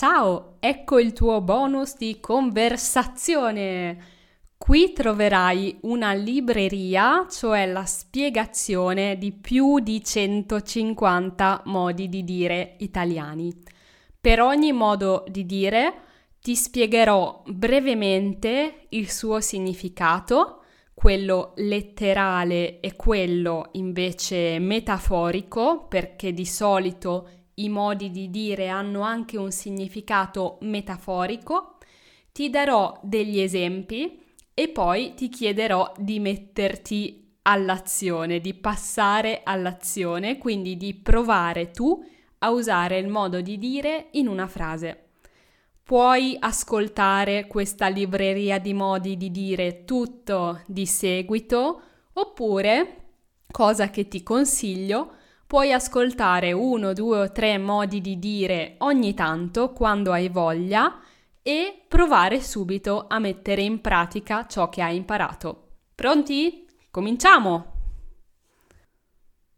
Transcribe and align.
Ciao, 0.00 0.56
ecco 0.60 0.98
il 0.98 1.12
tuo 1.12 1.42
bonus 1.42 1.98
di 1.98 2.20
conversazione. 2.20 3.98
Qui 4.56 4.94
troverai 4.94 5.80
una 5.82 6.14
libreria, 6.14 7.26
cioè 7.28 7.66
la 7.66 7.84
spiegazione 7.84 9.18
di 9.18 9.30
più 9.30 9.78
di 9.78 10.02
150 10.02 11.64
modi 11.66 12.08
di 12.08 12.24
dire 12.24 12.76
italiani. 12.78 13.54
Per 14.18 14.40
ogni 14.40 14.72
modo 14.72 15.22
di 15.28 15.44
dire 15.44 15.92
ti 16.40 16.54
spiegherò 16.56 17.42
brevemente 17.44 18.86
il 18.88 19.10
suo 19.10 19.42
significato, 19.42 20.62
quello 20.94 21.52
letterale 21.56 22.80
e 22.80 22.96
quello 22.96 23.68
invece 23.72 24.58
metaforico, 24.60 25.84
perché 25.88 26.32
di 26.32 26.46
solito 26.46 27.39
i 27.62 27.68
modi 27.68 28.10
di 28.10 28.30
dire 28.30 28.68
hanno 28.68 29.00
anche 29.02 29.36
un 29.36 29.50
significato 29.50 30.58
metaforico, 30.62 31.76
ti 32.32 32.50
darò 32.50 32.98
degli 33.02 33.40
esempi 33.40 34.20
e 34.54 34.68
poi 34.68 35.14
ti 35.14 35.28
chiederò 35.28 35.92
di 35.96 36.20
metterti 36.20 37.34
all'azione, 37.42 38.40
di 38.40 38.54
passare 38.54 39.40
all'azione, 39.42 40.38
quindi 40.38 40.76
di 40.76 40.94
provare 40.94 41.70
tu 41.70 42.04
a 42.38 42.50
usare 42.50 42.98
il 42.98 43.08
modo 43.08 43.40
di 43.40 43.58
dire 43.58 44.08
in 44.12 44.28
una 44.28 44.46
frase. 44.46 45.08
Puoi 45.82 46.36
ascoltare 46.38 47.46
questa 47.46 47.88
libreria 47.88 48.58
di 48.58 48.72
modi 48.72 49.16
di 49.16 49.30
dire 49.30 49.84
tutto 49.84 50.60
di 50.66 50.86
seguito 50.86 51.82
oppure, 52.12 52.96
cosa 53.50 53.90
che 53.90 54.06
ti 54.06 54.22
consiglio, 54.22 55.14
Puoi 55.50 55.72
ascoltare 55.72 56.52
uno, 56.52 56.92
due 56.92 57.22
o 57.22 57.32
tre 57.32 57.58
modi 57.58 58.00
di 58.00 58.20
dire 58.20 58.76
ogni 58.78 59.14
tanto 59.14 59.72
quando 59.72 60.12
hai 60.12 60.28
voglia 60.28 61.00
e 61.42 61.86
provare 61.88 62.40
subito 62.40 63.06
a 63.08 63.18
mettere 63.18 63.62
in 63.62 63.80
pratica 63.80 64.46
ciò 64.46 64.68
che 64.68 64.80
hai 64.80 64.94
imparato. 64.94 65.70
Pronti? 65.92 66.68
Cominciamo! 66.88 67.79